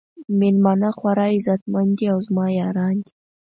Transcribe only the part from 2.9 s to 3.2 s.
دي.